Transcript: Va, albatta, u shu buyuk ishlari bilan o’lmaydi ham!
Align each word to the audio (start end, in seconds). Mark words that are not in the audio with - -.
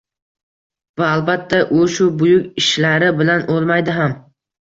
Va, 1.01 1.09
albatta, 1.17 1.59
u 1.81 1.85
shu 1.95 2.07
buyuk 2.21 2.47
ishlari 2.63 3.11
bilan 3.21 3.45
o’lmaydi 3.57 3.99
ham! 3.99 4.17